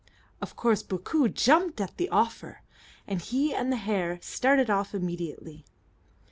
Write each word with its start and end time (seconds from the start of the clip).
Of 0.41 0.55
course 0.55 0.81
Bookoo 0.81 1.29
jumped 1.29 1.79
at 1.79 1.97
the 1.97 2.09
offer, 2.09 2.63
and 3.05 3.21
he 3.21 3.53
and 3.53 3.71
the 3.71 3.75
hare 3.77 4.17
started 4.23 4.67
off 4.67 4.95
immediately. 4.95 5.63